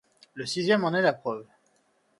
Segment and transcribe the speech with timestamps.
[0.33, 1.45] Le sixième en est la preuve.